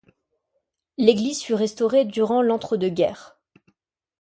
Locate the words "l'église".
0.97-1.43